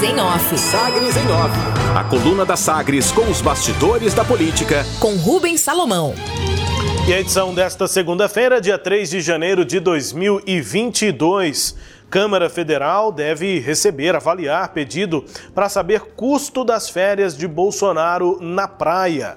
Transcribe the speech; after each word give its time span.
Sagres 0.00 0.02
em 0.02 0.18
Off. 0.18 0.58
Sagres 0.58 1.14
em 1.14 1.30
Off. 1.30 1.54
A 1.94 2.02
coluna 2.04 2.46
da 2.46 2.56
Sagres 2.56 3.12
com 3.12 3.30
os 3.30 3.42
bastidores 3.42 4.14
da 4.14 4.24
política. 4.24 4.82
Com 4.98 5.14
Rubens 5.16 5.60
Salomão. 5.60 6.14
E 7.06 7.12
a 7.12 7.20
edição 7.20 7.52
desta 7.52 7.86
segunda-feira, 7.86 8.62
dia 8.62 8.78
3 8.78 9.10
de 9.10 9.20
janeiro 9.20 9.62
de 9.62 9.78
2022. 9.78 11.76
Câmara 12.08 12.48
Federal 12.48 13.12
deve 13.12 13.58
receber, 13.58 14.16
avaliar 14.16 14.72
pedido 14.72 15.22
para 15.54 15.68
saber 15.68 16.00
custo 16.16 16.64
das 16.64 16.88
férias 16.88 17.36
de 17.36 17.46
Bolsonaro 17.46 18.38
na 18.40 18.66
praia. 18.66 19.36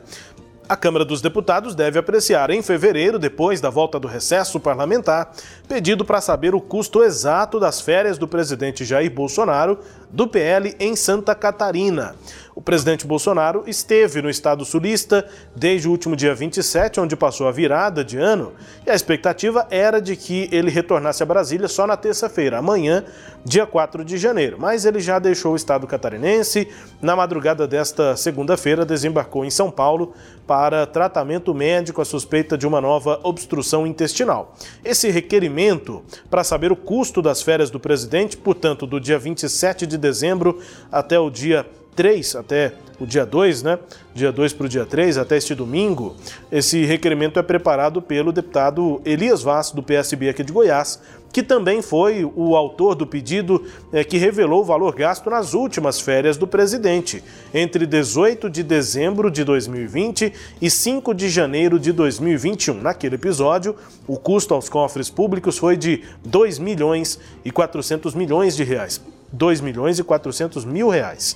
A 0.68 0.78
Câmara 0.78 1.04
dos 1.04 1.22
Deputados 1.22 1.76
deve 1.76 2.00
apreciar 2.00 2.50
em 2.50 2.64
fevereiro, 2.64 3.20
depois 3.20 3.60
da 3.60 3.70
volta 3.70 4.00
do 4.00 4.08
recesso 4.08 4.62
parlamentar, 4.62 5.32
pedido 5.68 6.06
para 6.06 6.22
saber 6.22 6.56
o 6.56 6.62
custo 6.62 7.04
exato 7.04 7.60
das 7.60 7.82
férias 7.82 8.18
do 8.18 8.30
presidente 8.30 8.86
Jair 8.86 9.12
Bolsonaro 9.12 9.78
do 10.14 10.28
PL 10.28 10.76
em 10.80 10.96
Santa 10.96 11.34
Catarina. 11.34 12.16
O 12.56 12.62
presidente 12.62 13.08
Bolsonaro 13.08 13.64
esteve 13.66 14.22
no 14.22 14.30
estado 14.30 14.64
sulista 14.64 15.28
desde 15.56 15.88
o 15.88 15.92
último 15.92 16.16
dia 16.16 16.36
27, 16.36 17.00
onde 17.00 17.16
passou 17.16 17.48
a 17.48 17.52
virada 17.52 18.06
de 18.06 18.20
ano, 18.20 18.54
e 18.86 18.92
a 18.92 18.96
expectativa 18.96 19.66
era 19.72 20.00
de 20.00 20.16
que 20.16 20.48
ele 20.52 20.70
retornasse 20.70 21.24
a 21.24 21.26
Brasília 21.26 21.68
só 21.68 21.88
na 21.88 21.98
terça-feira, 21.98 22.60
amanhã, 22.60 23.04
dia 23.44 23.66
4 23.66 24.06
de 24.06 24.18
janeiro. 24.18 24.58
Mas 24.60 24.86
ele 24.86 25.00
já 25.00 25.18
deixou 25.18 25.54
o 25.54 25.56
estado 25.56 25.88
catarinense. 25.88 26.68
Na 27.02 27.16
madrugada 27.16 27.68
desta 27.68 28.16
segunda-feira, 28.16 28.86
desembarcou 28.86 29.44
em 29.44 29.50
São 29.50 29.72
Paulo 29.72 30.14
para 30.46 30.86
tratamento 30.86 31.56
médico 31.56 32.02
à 32.02 32.06
suspeita 32.06 32.56
de 32.56 32.68
uma 32.68 32.80
nova 32.80 33.20
obstrução 33.24 33.88
intestinal. 33.88 34.54
Esse 34.86 35.10
requerimento 35.10 36.04
para 36.30 36.44
saber 36.44 36.72
o 36.72 36.76
custo 36.76 37.22
das 37.22 37.42
férias 37.42 37.72
do 37.72 37.80
presidente, 37.80 38.38
portanto, 38.38 38.86
do 38.86 39.00
dia 39.00 39.18
27 39.18 39.88
de 39.88 39.98
dezembro 40.04 40.60
até 40.92 41.18
o 41.18 41.30
dia 41.30 41.66
3, 41.96 42.36
até 42.36 42.74
o 43.00 43.06
dia 43.06 43.26
2, 43.26 43.64
né? 43.64 43.80
Dia 44.14 44.32
2 44.32 44.54
para 44.54 44.66
o 44.66 44.70
dia 44.70 44.86
3, 44.86 45.18
até 45.18 45.38
este 45.38 45.56
domingo, 45.56 46.16
esse 46.52 46.86
requerimento 46.86 47.40
é 47.40 47.44
preparado 47.44 48.02
pelo 48.02 48.32
deputado 48.32 49.02
Elias 49.06 49.42
Vaz, 49.42 49.72
do 49.72 49.82
PSB 49.82 50.30
aqui 50.30 50.44
de 50.44 50.54
Goiás, 50.54 51.00
que 51.32 51.42
também 51.42 51.82
foi 51.82 52.24
o 52.24 52.56
autor 52.56 52.94
do 52.94 53.08
pedido 53.08 53.66
é, 53.92 54.04
que 54.04 54.18
revelou 54.18 54.62
o 54.62 54.66
valor 54.66 54.94
gasto 54.94 55.32
nas 55.32 55.56
últimas 55.56 56.00
férias 56.00 56.38
do 56.38 56.46
presidente, 56.46 57.24
entre 57.52 57.88
18 57.88 58.50
de 58.50 58.62
dezembro 58.62 59.32
de 59.32 59.44
2020 59.44 60.32
e 60.62 60.70
5 60.70 61.14
de 61.14 61.30
janeiro 61.30 61.80
de 61.80 61.92
2021. 61.92 62.76
Naquele 62.76 63.16
episódio, 63.16 63.76
o 64.06 64.16
custo 64.16 64.54
aos 64.54 64.70
cofres 64.70 65.10
públicos 65.10 65.58
foi 65.58 65.76
de 65.76 66.04
2 66.24 66.60
milhões 66.60 67.20
e 67.44 67.50
400 67.50 68.14
milhões 68.14 68.56
de 68.56 68.64
reais. 68.64 69.02
2 69.34 69.60
milhões 69.60 70.00
e 70.00 70.04
400 70.04 70.64
mil 70.64 70.88
reais. 70.88 71.36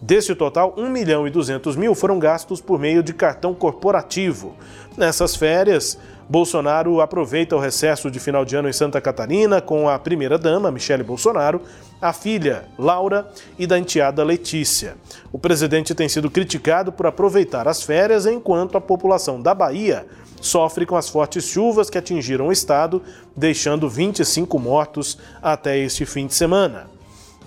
Desse 0.00 0.34
total, 0.34 0.74
1 0.76 0.90
milhão 0.90 1.26
e 1.26 1.30
200 1.30 1.74
mil 1.74 1.94
foram 1.94 2.18
gastos 2.18 2.60
por 2.60 2.78
meio 2.78 3.02
de 3.02 3.14
cartão 3.14 3.54
corporativo. 3.54 4.54
Nessas 4.94 5.34
férias, 5.34 5.98
Bolsonaro 6.28 7.00
aproveita 7.00 7.56
o 7.56 7.60
recesso 7.60 8.10
de 8.10 8.20
final 8.20 8.44
de 8.44 8.56
ano 8.56 8.68
em 8.68 8.72
Santa 8.72 9.00
Catarina 9.00 9.60
com 9.60 9.88
a 9.88 9.98
primeira-dama, 9.98 10.70
Michele 10.70 11.02
Bolsonaro, 11.02 11.62
a 12.02 12.12
filha, 12.12 12.64
Laura, 12.76 13.30
e 13.58 13.66
da 13.66 13.78
enteada 13.78 14.22
Letícia. 14.22 14.96
O 15.32 15.38
presidente 15.38 15.94
tem 15.94 16.08
sido 16.08 16.30
criticado 16.30 16.92
por 16.92 17.06
aproveitar 17.06 17.66
as 17.66 17.82
férias 17.82 18.26
enquanto 18.26 18.76
a 18.76 18.80
população 18.80 19.40
da 19.40 19.54
Bahia 19.54 20.04
sofre 20.40 20.84
com 20.84 20.96
as 20.96 21.08
fortes 21.08 21.44
chuvas 21.44 21.88
que 21.88 21.98
atingiram 21.98 22.48
o 22.48 22.52
estado, 22.52 23.02
deixando 23.34 23.88
25 23.88 24.58
mortos 24.58 25.18
até 25.42 25.78
este 25.78 26.04
fim 26.04 26.26
de 26.26 26.34
semana. 26.34 26.95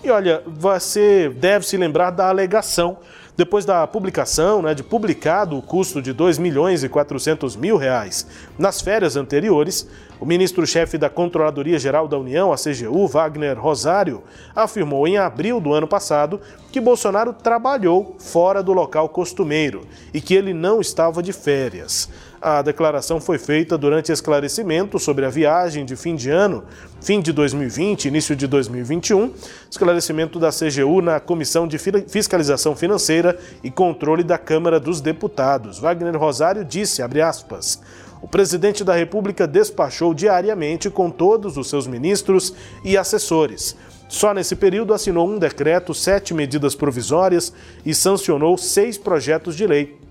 E 0.03 0.09
olha, 0.09 0.41
você 0.47 1.29
deve 1.29 1.65
se 1.65 1.75
lembrar 1.75 2.11
da 2.11 2.29
alegação 2.29 2.97
depois 3.39 3.63
da 3.63 3.87
publicação, 3.87 4.61
né, 4.61 4.73
de 4.73 4.83
publicado 4.83 5.57
o 5.57 5.61
custo 5.61 6.01
de 6.01 6.11
2 6.11 6.37
milhões 6.37 6.83
e 6.83 6.89
400 6.89 7.55
mil 7.55 7.77
reais 7.77 8.27
nas 8.57 8.81
férias 8.81 9.15
anteriores, 9.15 9.87
o 10.19 10.25
ministro-chefe 10.25 10.97
da 10.97 11.09
Controladoria 11.09 11.79
Geral 11.79 12.05
da 12.05 12.17
União, 12.17 12.51
a 12.51 12.57
CGU, 12.57 13.07
Wagner 13.07 13.57
Rosário, 13.57 14.21
afirmou 14.53 15.07
em 15.07 15.17
abril 15.17 15.61
do 15.61 15.73
ano 15.73 15.87
passado 15.87 16.41
que 16.69 16.81
Bolsonaro 16.81 17.31
trabalhou 17.31 18.17
fora 18.19 18.61
do 18.61 18.73
local 18.73 19.07
costumeiro 19.07 19.87
e 20.13 20.19
que 20.19 20.33
ele 20.33 20.53
não 20.53 20.81
estava 20.81 21.23
de 21.23 21.31
férias. 21.31 22.09
A 22.41 22.61
declaração 22.61 23.19
foi 23.19 23.37
feita 23.37 23.77
durante 23.77 24.13
esclarecimento 24.13 24.97
sobre 24.97 25.25
a 25.25 25.29
viagem 25.29 25.83
de 25.83 25.95
fim 25.97 26.15
de 26.15 26.29
ano, 26.29 26.63
fim 27.01 27.19
de 27.19 27.33
2020, 27.33 28.05
início 28.05 28.33
de 28.33 28.47
2021, 28.47 29.33
esclarecimento 29.69 30.39
da 30.39 30.49
CGU 30.49 31.01
na 31.01 31.19
Comissão 31.19 31.67
de 31.67 31.77
Fiscalização 31.77 32.77
Financeira 32.77 33.28
e 33.63 33.69
Controle 33.69 34.23
da 34.23 34.37
Câmara 34.37 34.79
dos 34.79 35.01
Deputados. 35.01 35.79
Wagner 35.79 36.17
Rosário 36.17 36.63
disse, 36.63 37.01
aspas, 37.01 37.81
o 38.21 38.27
presidente 38.27 38.83
da 38.83 38.93
República 38.93 39.47
despachou 39.47 40.13
diariamente 40.13 40.89
com 40.89 41.09
todos 41.09 41.57
os 41.57 41.69
seus 41.69 41.87
ministros 41.87 42.53
e 42.83 42.97
assessores. 42.97 43.75
Só 44.09 44.33
nesse 44.33 44.55
período 44.55 44.93
assinou 44.93 45.27
um 45.29 45.37
decreto, 45.37 45.93
sete 45.93 46.33
medidas 46.33 46.75
provisórias 46.75 47.53
e 47.85 47.93
sancionou 47.93 48.57
seis 48.57 48.97
projetos 48.97 49.55
de 49.55 49.67
lei. 49.67 50.08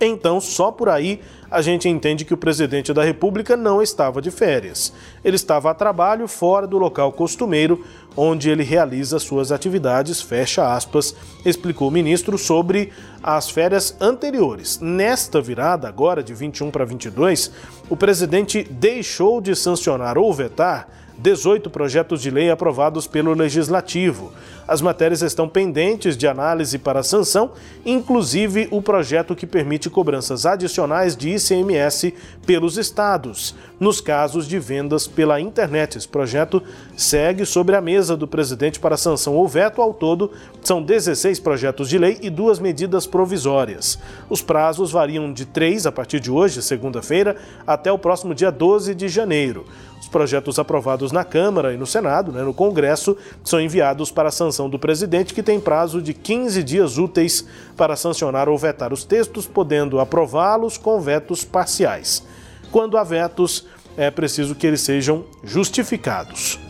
Então, 0.00 0.40
só 0.40 0.70
por 0.70 0.88
aí 0.88 1.20
a 1.50 1.62
gente 1.62 1.88
entende 1.88 2.24
que 2.24 2.34
o 2.34 2.36
presidente 2.36 2.92
da 2.92 3.04
República 3.04 3.56
não 3.56 3.80
estava 3.80 4.20
de 4.20 4.30
férias. 4.30 4.92
Ele 5.24 5.36
estava 5.36 5.70
a 5.70 5.74
trabalho 5.74 6.26
fora 6.26 6.66
do 6.66 6.76
local 6.76 7.12
costumeiro 7.12 7.84
onde 8.16 8.50
ele 8.50 8.62
realiza 8.62 9.18
suas 9.18 9.52
atividades, 9.52 10.22
fecha 10.22 10.74
aspas, 10.74 11.14
explicou 11.44 11.88
o 11.88 11.90
ministro 11.90 12.38
sobre 12.38 12.92
as 13.22 13.50
férias 13.50 13.94
anteriores. 14.00 14.80
Nesta 14.80 15.40
virada, 15.40 15.86
agora 15.86 16.22
de 16.22 16.32
21 16.32 16.70
para 16.70 16.84
22, 16.84 17.52
o 17.90 17.96
presidente 17.96 18.66
deixou 18.70 19.40
de 19.40 19.54
sancionar 19.54 20.16
ou 20.16 20.32
vetar 20.32 20.88
18 21.18 21.70
projetos 21.70 22.20
de 22.20 22.30
lei 22.30 22.50
aprovados 22.50 23.06
pelo 23.06 23.32
Legislativo. 23.32 24.32
As 24.68 24.80
matérias 24.80 25.22
estão 25.22 25.48
pendentes 25.48 26.16
de 26.16 26.26
análise 26.26 26.76
para 26.76 27.02
sanção, 27.02 27.52
inclusive 27.84 28.66
o 28.70 28.82
projeto 28.82 29.34
que 29.34 29.46
permite 29.46 29.88
cobranças 29.88 30.44
adicionais 30.44 31.16
de 31.16 31.30
ICMS 31.30 32.12
pelos 32.44 32.76
estados, 32.76 33.54
nos 33.78 34.00
casos 34.00 34.46
de 34.48 34.58
vendas 34.58 35.06
pela 35.06 35.40
internet. 35.40 35.96
Esse 35.96 36.08
projeto 36.08 36.62
segue 36.96 37.46
sobre 37.46 37.76
a 37.76 37.80
mesa 37.80 38.16
do 38.16 38.26
presidente 38.26 38.80
para 38.80 38.96
sanção 38.96 39.34
ou 39.34 39.46
veto. 39.46 39.80
Ao 39.80 39.94
todo, 39.94 40.32
são 40.62 40.82
16 40.82 41.38
projetos 41.38 41.88
de 41.88 41.96
lei 41.96 42.18
e 42.20 42.28
duas 42.28 42.58
medidas 42.58 43.06
provisórias. 43.06 43.98
Os 44.28 44.42
prazos 44.42 44.90
variam 44.90 45.32
de 45.32 45.44
três 45.44 45.86
a 45.86 45.92
partir 45.92 46.18
de 46.18 46.30
hoje, 46.30 46.60
segunda-feira, 46.60 47.36
até 47.64 47.92
o 47.92 47.98
próximo 47.98 48.34
dia 48.34 48.50
12 48.50 48.94
de 48.94 49.08
janeiro. 49.08 49.64
Os 50.00 50.08
projetos 50.08 50.58
aprovados 50.58 51.05
na 51.12 51.24
Câmara 51.24 51.72
e 51.72 51.76
no 51.76 51.86
Senado, 51.86 52.32
né, 52.32 52.42
no 52.42 52.54
Congresso, 52.54 53.16
são 53.44 53.60
enviados 53.60 54.10
para 54.10 54.28
a 54.28 54.32
sanção 54.32 54.68
do 54.68 54.78
presidente, 54.78 55.34
que 55.34 55.42
tem 55.42 55.60
prazo 55.60 56.02
de 56.02 56.12
15 56.12 56.62
dias 56.62 56.98
úteis 56.98 57.46
para 57.76 57.96
sancionar 57.96 58.48
ou 58.48 58.58
vetar 58.58 58.92
os 58.92 59.04
textos, 59.04 59.46
podendo 59.46 60.00
aprová-los 60.00 60.76
com 60.76 61.00
vetos 61.00 61.44
parciais. 61.44 62.22
Quando 62.70 62.98
há 62.98 63.04
vetos, 63.04 63.66
é 63.96 64.10
preciso 64.10 64.54
que 64.54 64.66
eles 64.66 64.80
sejam 64.80 65.24
justificados. 65.42 66.65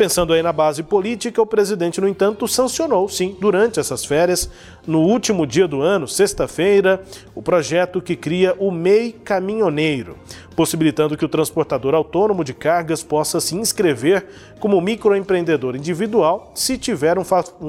Pensando 0.00 0.32
aí 0.32 0.42
na 0.42 0.50
base 0.50 0.82
política, 0.82 1.42
o 1.42 1.46
presidente, 1.46 2.00
no 2.00 2.08
entanto, 2.08 2.48
sancionou, 2.48 3.06
sim, 3.06 3.36
durante 3.38 3.78
essas 3.78 4.02
férias, 4.02 4.50
no 4.86 5.00
último 5.00 5.46
dia 5.46 5.68
do 5.68 5.82
ano, 5.82 6.08
sexta-feira, 6.08 7.02
o 7.34 7.42
projeto 7.42 8.00
que 8.00 8.16
cria 8.16 8.56
o 8.58 8.70
MEI 8.70 9.12
Caminhoneiro, 9.12 10.16
possibilitando 10.56 11.18
que 11.18 11.24
o 11.26 11.28
transportador 11.28 11.94
autônomo 11.94 12.42
de 12.42 12.54
cargas 12.54 13.02
possa 13.02 13.42
se 13.42 13.54
inscrever 13.54 14.24
como 14.58 14.80
microempreendedor 14.80 15.76
individual 15.76 16.50
se 16.54 16.78
tiver 16.78 17.18
um 17.18 17.24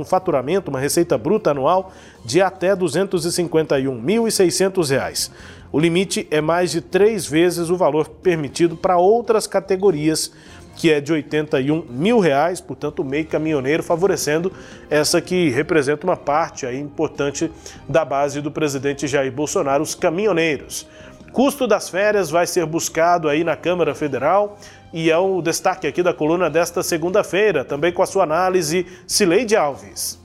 faturamento, 0.05 0.69
uma 0.69 0.79
receita 0.79 1.17
bruta 1.17 1.51
anual 1.51 1.91
de 2.23 2.41
até 2.41 2.69
R$ 2.69 2.77
251.600. 2.77 5.31
O 5.73 5.79
limite 5.79 6.27
é 6.29 6.41
mais 6.41 6.71
de 6.71 6.81
três 6.81 7.25
vezes 7.25 7.69
o 7.69 7.77
valor 7.77 8.07
permitido 8.07 8.75
para 8.75 8.97
outras 8.97 9.47
categorias 9.47 10.31
que 10.75 10.91
é 10.91 10.99
de 11.01 11.11
81 11.11 11.85
mil 11.89 12.19
reais, 12.19 12.61
portanto 12.61 12.99
o 12.99 13.05
MEI 13.05 13.23
caminhoneiro 13.23 13.83
favorecendo 13.83 14.51
essa 14.89 15.21
que 15.21 15.49
representa 15.49 16.05
uma 16.05 16.17
parte 16.17 16.65
aí 16.65 16.79
importante 16.79 17.51
da 17.87 18.03
base 18.03 18.41
do 18.41 18.51
presidente 18.51 19.07
Jair 19.07 19.31
Bolsonaro, 19.31 19.83
os 19.83 19.95
caminhoneiros. 19.95 20.87
Custo 21.31 21.65
das 21.65 21.89
férias 21.89 22.29
vai 22.29 22.45
ser 22.45 22.65
buscado 22.65 23.29
aí 23.29 23.43
na 23.43 23.55
Câmara 23.55 23.95
Federal 23.95 24.57
e 24.93 25.09
é 25.09 25.17
o 25.17 25.41
destaque 25.41 25.87
aqui 25.87 26.03
da 26.03 26.13
coluna 26.13 26.49
desta 26.49 26.83
segunda-feira, 26.83 27.63
também 27.63 27.93
com 27.93 28.01
a 28.01 28.05
sua 28.05 28.23
análise, 28.23 28.85
Cileide 29.07 29.55
Alves. 29.55 30.19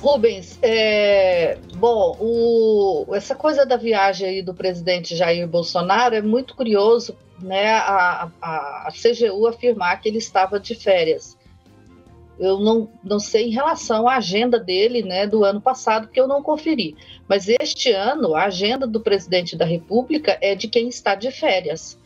Rubens, 0.00 0.56
é, 0.62 1.58
bom, 1.74 2.16
o, 2.20 3.14
essa 3.14 3.34
coisa 3.34 3.66
da 3.66 3.76
viagem 3.76 4.28
aí 4.28 4.42
do 4.42 4.54
presidente 4.54 5.16
Jair 5.16 5.48
Bolsonaro 5.48 6.14
é 6.14 6.22
muito 6.22 6.54
curioso, 6.54 7.16
né, 7.40 7.72
a, 7.72 8.30
a, 8.40 8.88
a 8.88 8.92
CGU 8.92 9.46
afirmar 9.46 10.00
que 10.00 10.08
ele 10.08 10.18
estava 10.18 10.58
de 10.58 10.74
férias. 10.74 11.36
eu 12.38 12.58
não, 12.58 12.88
não 13.02 13.18
sei 13.18 13.48
em 13.48 13.52
relação 13.52 14.08
à 14.08 14.16
agenda 14.16 14.58
dele, 14.58 15.02
né, 15.02 15.26
do 15.26 15.44
ano 15.44 15.60
passado, 15.60 16.06
porque 16.06 16.20
eu 16.20 16.28
não 16.28 16.42
conferi. 16.42 16.96
Mas 17.28 17.46
este 17.48 17.92
ano, 17.92 18.34
a 18.34 18.44
agenda 18.44 18.86
do 18.86 19.00
presidente 19.00 19.56
da 19.56 19.64
República 19.64 20.38
é 20.40 20.54
de 20.54 20.68
quem 20.68 20.88
está 20.88 21.14
de 21.14 21.30
férias. 21.30 21.98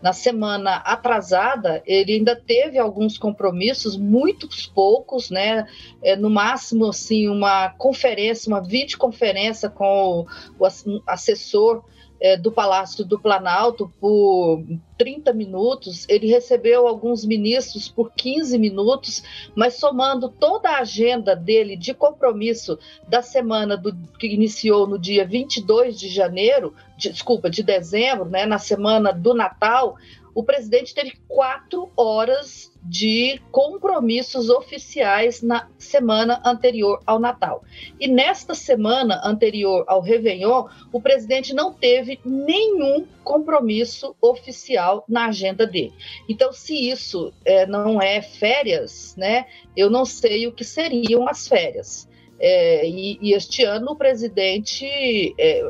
Na 0.00 0.12
semana 0.12 0.76
atrasada, 0.76 1.82
ele 1.84 2.12
ainda 2.12 2.36
teve 2.36 2.78
alguns 2.78 3.18
compromissos, 3.18 3.96
muitos 3.96 4.64
poucos, 4.64 5.28
né? 5.28 5.66
É, 6.00 6.14
no 6.14 6.30
máximo, 6.30 6.86
assim, 6.86 7.28
uma 7.28 7.70
conferência, 7.70 8.48
uma 8.48 8.62
videoconferência 8.62 9.68
com 9.68 10.24
o, 10.56 10.64
o 10.64 10.66
assessor 11.04 11.82
é, 12.20 12.36
do 12.36 12.50
Palácio 12.50 13.04
do 13.04 13.18
Planalto 13.18 13.92
por 14.00 14.62
30 14.96 15.32
minutos, 15.32 16.04
ele 16.08 16.26
recebeu 16.26 16.86
alguns 16.86 17.24
ministros 17.24 17.88
por 17.88 18.12
15 18.12 18.58
minutos, 18.58 19.22
mas 19.54 19.74
somando 19.74 20.28
toda 20.28 20.70
a 20.70 20.80
agenda 20.80 21.36
dele 21.36 21.76
de 21.76 21.94
compromisso 21.94 22.78
da 23.06 23.22
semana 23.22 23.76
do, 23.76 23.94
que 24.18 24.26
iniciou 24.26 24.86
no 24.86 24.98
dia 24.98 25.24
22 25.24 25.98
de 25.98 26.08
janeiro, 26.08 26.74
de, 26.96 27.10
desculpa, 27.10 27.48
de 27.48 27.62
dezembro, 27.62 28.24
né, 28.24 28.44
na 28.44 28.58
semana 28.58 29.12
do 29.12 29.32
Natal, 29.34 29.96
o 30.38 30.44
presidente 30.44 30.94
teve 30.94 31.14
quatro 31.26 31.90
horas 31.96 32.70
de 32.80 33.40
compromissos 33.50 34.48
oficiais 34.48 35.42
na 35.42 35.68
semana 35.76 36.40
anterior 36.46 37.02
ao 37.04 37.18
Natal. 37.18 37.64
E 37.98 38.06
nesta 38.06 38.54
semana 38.54 39.20
anterior 39.24 39.84
ao 39.88 40.00
Réveillon, 40.00 40.68
o 40.92 41.00
presidente 41.00 41.52
não 41.52 41.72
teve 41.72 42.20
nenhum 42.24 43.04
compromisso 43.24 44.14
oficial 44.20 45.04
na 45.08 45.26
agenda 45.26 45.66
dele. 45.66 45.92
Então, 46.28 46.52
se 46.52 46.88
isso 46.88 47.32
é, 47.44 47.66
não 47.66 48.00
é 48.00 48.22
férias, 48.22 49.16
né, 49.16 49.44
eu 49.76 49.90
não 49.90 50.04
sei 50.04 50.46
o 50.46 50.52
que 50.52 50.62
seriam 50.62 51.28
as 51.28 51.48
férias. 51.48 52.08
É, 52.38 52.88
e, 52.88 53.18
e, 53.20 53.32
este 53.32 53.64
ano 53.64 53.90
o 53.90 53.96
presidente 53.96 55.34
é, 55.36 55.68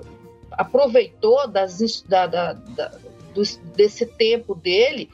aproveitou 0.51 1.49
das, 1.49 2.03
da, 2.03 2.27
da, 2.27 2.53
da, 2.53 2.93
desse 3.75 4.07
tempo 4.07 4.55
dele 4.55 5.11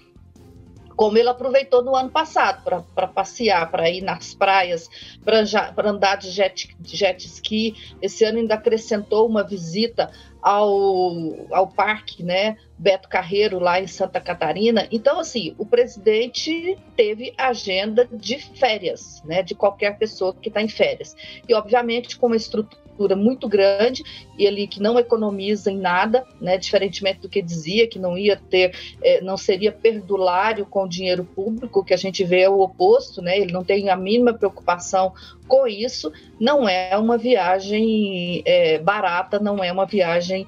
como 0.97 1.19
ele 1.19 1.29
aproveitou 1.29 1.83
no 1.83 1.95
ano 1.95 2.11
passado 2.11 2.63
para 2.95 3.07
passear, 3.09 3.71
para 3.71 3.91
ir 3.91 4.01
nas 4.01 4.35
praias, 4.35 4.89
para 5.25 5.91
andar 5.91 6.17
de 6.17 6.31
jet, 6.31 6.75
de 6.79 6.97
jet 6.97 7.27
ski. 7.27 7.75
Esse 8.01 8.25
ano 8.25 8.39
ainda 8.39 8.55
acrescentou 8.55 9.27
uma 9.29 9.43
visita 9.43 10.11
ao, 10.45 11.47
ao 11.51 11.67
parque, 11.67 12.23
né, 12.23 12.59
Beto 12.77 13.09
Carreiro, 13.09 13.59
lá 13.59 13.81
em 13.81 13.87
Santa 13.87 14.21
Catarina. 14.21 14.87
Então, 14.93 15.19
assim, 15.19 15.55
o 15.57 15.65
presidente 15.65 16.77
teve 16.95 17.33
agenda 17.39 18.07
de 18.13 18.39
férias, 18.39 19.23
né, 19.25 19.43
de 19.43 19.55
qualquer 19.55 19.97
pessoa 19.97 20.35
que 20.35 20.51
está 20.51 20.61
em 20.61 20.69
férias. 20.69 21.17
E, 21.49 21.55
obviamente, 21.55 22.19
com 22.19 22.27
uma 22.27 22.37
estrutura 22.37 23.17
muito 23.17 23.49
grande 23.49 24.05
e 24.39 24.45
ele 24.45 24.67
que 24.67 24.81
não 24.81 24.99
economiza 24.99 25.71
em 25.71 25.79
nada, 25.79 26.25
né, 26.39 26.59
diferentemente 26.59 27.21
do 27.21 27.29
que 27.29 27.41
dizia, 27.41 27.89
que 27.89 27.99
não 27.99 28.17
ia 28.17 28.37
ter, 28.37 28.77
é, 29.03 29.23
não 29.23 29.39
seria 29.39 29.73
perdulário 29.73 30.67
com 30.67 30.85
o 30.85 30.89
dinheiro 30.89 31.25
público, 31.25 31.85
que 31.85 31.95
a 31.95 31.97
gente 31.97 32.23
vê 32.23 32.43
é 32.43 32.51
o 32.51 32.61
oposto, 32.61 33.23
né, 33.23 33.39
ele 33.39 33.53
não 33.53 33.65
tem 33.65 33.89
a 33.89 33.97
mínima 33.97 34.35
preocupação 34.35 35.13
com 35.47 35.67
isso, 35.67 36.13
não 36.41 36.69
é 36.69 36.97
uma 36.97 37.19
viagem 37.19 38.43
é, 38.45 38.79
barata, 38.79 39.39
não 39.39 39.63
é 39.63 39.71
uma 39.71 39.87
viagem 39.87 40.47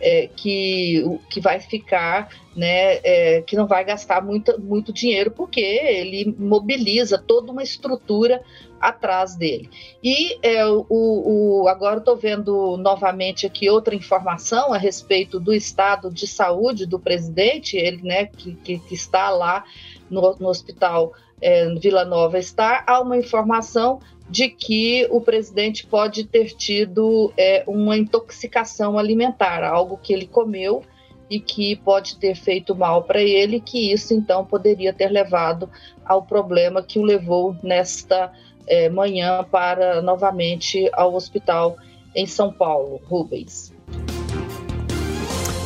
é, 0.00 0.28
que, 0.28 1.02
que 1.30 1.40
vai 1.40 1.60
ficar, 1.60 2.28
né, 2.54 3.00
é, 3.02 3.42
que 3.42 3.56
não 3.56 3.66
vai 3.66 3.84
gastar 3.84 4.22
muito, 4.22 4.60
muito 4.60 4.92
dinheiro, 4.92 5.30
porque 5.30 5.60
ele 5.60 6.34
mobiliza 6.38 7.18
toda 7.18 7.52
uma 7.52 7.62
estrutura 7.62 8.42
atrás 8.80 9.34
dele. 9.34 9.70
E 10.02 10.38
é, 10.42 10.66
o, 10.66 10.86
o, 10.90 11.68
agora 11.68 11.98
estou 11.98 12.16
vendo 12.16 12.76
novamente 12.76 13.46
aqui 13.46 13.70
outra 13.70 13.94
informação 13.94 14.74
a 14.74 14.78
respeito 14.78 15.40
do 15.40 15.54
estado 15.54 16.12
de 16.12 16.26
saúde 16.26 16.84
do 16.84 16.98
presidente, 16.98 17.76
ele 17.76 18.02
né, 18.02 18.26
que, 18.26 18.54
que, 18.56 18.78
que 18.78 18.94
está 18.94 19.30
lá 19.30 19.64
no, 20.10 20.36
no 20.36 20.48
hospital 20.48 21.14
é, 21.40 21.66
Vila 21.74 22.04
Nova 22.04 22.40
Star, 22.40 22.84
há 22.86 23.00
uma 23.00 23.16
informação 23.16 24.00
de 24.28 24.48
que 24.48 25.06
o 25.10 25.20
presidente 25.20 25.86
pode 25.86 26.24
ter 26.24 26.46
tido 26.54 27.32
é, 27.36 27.62
uma 27.66 27.96
intoxicação 27.96 28.98
alimentar, 28.98 29.62
algo 29.62 29.98
que 29.98 30.12
ele 30.12 30.26
comeu 30.26 30.82
e 31.28 31.40
que 31.40 31.76
pode 31.76 32.16
ter 32.16 32.34
feito 32.34 32.74
mal 32.74 33.02
para 33.02 33.22
ele, 33.22 33.60
que 33.60 33.92
isso 33.92 34.14
então 34.14 34.44
poderia 34.44 34.92
ter 34.92 35.08
levado 35.08 35.68
ao 36.04 36.22
problema 36.22 36.82
que 36.82 36.98
o 36.98 37.02
levou 37.02 37.56
nesta 37.62 38.32
é, 38.66 38.88
manhã 38.88 39.44
para 39.44 40.00
novamente 40.00 40.88
ao 40.92 41.14
hospital 41.14 41.76
em 42.14 42.26
São 42.26 42.52
Paulo, 42.52 43.00
Rubens. 43.04 43.73